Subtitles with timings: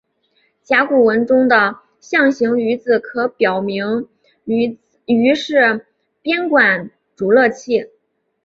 [0.63, 4.07] 甲骨文中的象形龠字可表明
[4.43, 5.85] 龠是
[6.23, 7.87] 编管竹乐器。